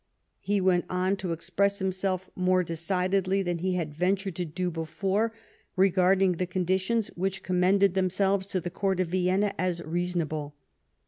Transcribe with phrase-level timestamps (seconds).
[0.47, 5.31] lie went on to express himself more decidedly than he had ventured to do before
[5.77, 10.55] rejiardinof the conditions which commended themselves to the C^ourt of Vienna as reasonable.